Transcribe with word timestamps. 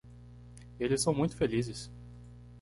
Eles 0.79 0.99
são 0.99 1.13
muito 1.13 1.37
felizes 1.37 1.91